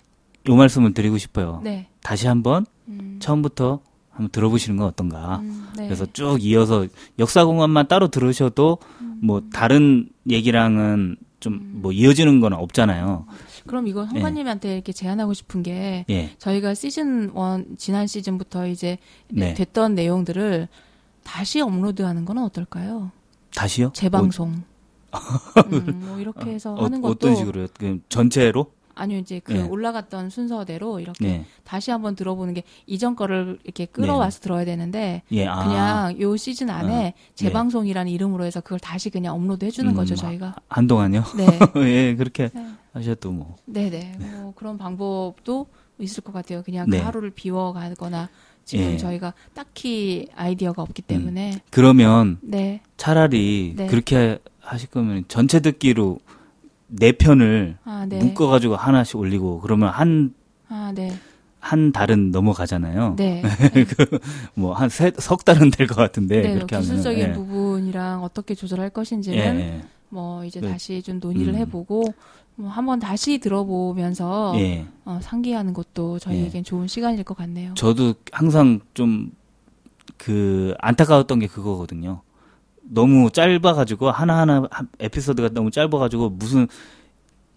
[0.48, 1.60] 요 말씀을 드리고 싶어요.
[1.64, 1.88] 네.
[2.02, 5.38] 다시 한번 음, 처음부터 한번 들어보시는 건 어떤가.
[5.38, 5.86] 음, 네.
[5.86, 6.86] 그래서 쭉 이어서
[7.18, 9.18] 역사 공간만 따로 들으셔도 음.
[9.22, 13.26] 뭐 다른 얘기랑은 좀 뭐 이어지는 건 없잖아요.
[13.66, 16.30] 그럼 이건 홍관님한테 이렇게 제안하고 싶은 게 예.
[16.38, 19.52] 저희가 시즌 원 지난 시즌부터 이제 네.
[19.54, 20.68] 됐던 내용들을
[21.24, 23.10] 다시 업로드하는 건 어떨까요?
[23.54, 23.90] 다시요?
[23.94, 24.62] 재방송.
[25.72, 27.66] 음, 뭐 이렇게 해서 어, 하는 것도 어떤 식으로요?
[27.78, 28.72] 그 전체로?
[28.94, 29.62] 아니요 이제 그 네.
[29.62, 31.46] 올라갔던 순서대로 이렇게 네.
[31.64, 35.46] 다시 한번 들어보는 게 이전 거를 이렇게 끌어와서 들어야 되는데 예.
[35.46, 35.64] 아.
[35.64, 40.14] 그냥 요 시즌 안에 아, 재방송이라는 이름으로 해서 그걸 다시 그냥 업로드 해주는 음, 거죠
[40.14, 40.16] 아.
[40.16, 40.54] 저희가.
[40.68, 41.24] 한동안요?
[41.36, 41.46] 네,
[42.10, 42.66] 예, 그렇게 네.
[42.92, 43.56] 하셔도 뭐.
[43.66, 44.16] 네네.
[44.18, 45.66] 뭐 그런 방법도
[45.98, 46.62] 있을 것 같아요.
[46.62, 46.98] 그냥 네.
[46.98, 48.28] 그 하루를 비워가거나
[48.64, 48.96] 지금 예.
[48.96, 52.80] 저희가 딱히 아이디어가 없기 때문에 그러면 네.
[52.96, 53.86] 차라리 네.
[53.86, 56.20] 그렇게 하실 거면 전체 듣기로
[56.94, 58.18] 네 편을 아 네.
[58.18, 60.34] 묶어가지고 하나씩 올리고 그러면 한,
[60.68, 61.12] 아 네.
[61.60, 63.14] 한 달은 넘어가잖아요.
[63.16, 63.42] 네.
[64.54, 66.42] 뭐한 석 달은 될 것 같은데.
[66.42, 66.54] 네.
[66.54, 66.78] 그렇게.
[66.78, 67.32] 기술적인 예.
[67.32, 69.82] 부분이랑 어떻게 조절할 것인지는 예, 예.
[70.08, 70.68] 뭐 이제 네.
[70.70, 71.58] 다시 좀 논의를 음.
[71.58, 72.04] 해보고
[72.56, 74.86] 뭐 한번 다시 들어보면서 예.
[75.04, 77.74] 어, 상기하는 것도 저희에겐 좋은 시간일 것 같네요.
[77.74, 79.32] 저도 항상 좀
[80.18, 82.22] 그 안타까웠던 게 그거거든요.
[82.82, 86.66] 너무 짧아가지고 하나하나 한 에피소드가 너무 짧아가지고 무슨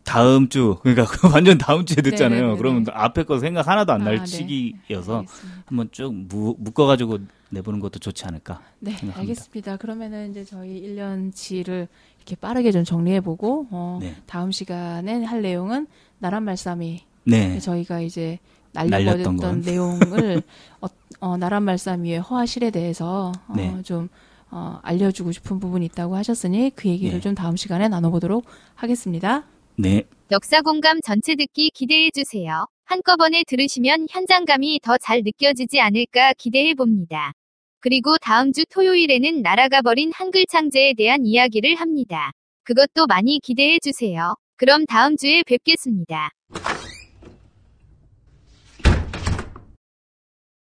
[0.03, 2.29] 다음 주 그러니까 완전 다음 주에 듣잖아요.
[2.29, 2.57] 네네네네.
[2.57, 4.25] 그러면 앞에 거 생각 하나도 안날 아, 네.
[4.25, 5.63] 시기여서 알겠습니다.
[5.65, 8.61] 한번 쭉 무- 묶어가지고 내보는 것도 좋지 않을까.
[8.79, 9.19] 네, 생각합니다.
[9.21, 9.77] 알겠습니다.
[9.77, 14.15] 그러면은 이제 저희 1년치를 이렇게 빠르게 좀 정리해보고 어, 네.
[14.27, 15.88] 다음 시간에 할 내용은
[16.19, 17.59] 나란 말싸미 네.
[17.59, 18.38] 저희가 이제
[18.73, 19.61] 날려버렸던 건.
[19.61, 20.43] 내용을
[20.81, 20.88] 어,
[21.19, 23.81] 어, 나란 말싸미의 허화실에 대해서 어, 네.
[23.83, 24.09] 좀
[24.55, 27.19] 어, 알려주고 싶은 부분이 있다고 하셨으니 그 얘기를 네.
[27.19, 29.43] 좀 다음 시간에 나눠보도록 하겠습니다.
[29.77, 30.03] 네.
[30.31, 32.65] 역사 공감 전체 듣기 기대해 주세요.
[32.85, 37.33] 한꺼번에 들으시면 현장감이 더 잘 느껴지지 않을까 기대해 봅니다.
[37.81, 42.31] 그리고 다음 주 토요일에는 날아가 버린 한글 창제에 대한 이야기를 합니다.
[42.63, 44.35] 그것도 많이 기대해 주세요.
[44.55, 46.29] 그럼 다음 주에 뵙겠습니다.